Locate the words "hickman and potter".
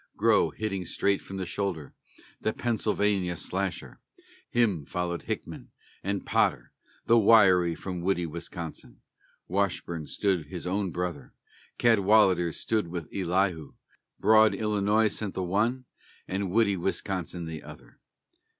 5.21-6.71